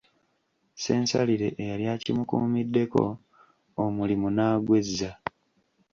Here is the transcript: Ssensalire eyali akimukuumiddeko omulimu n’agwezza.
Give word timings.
Ssensalire 0.75 1.47
eyali 1.61 1.85
akimukuumiddeko 1.93 3.03
omulimu 3.83 4.27
n’agwezza. 4.35 5.11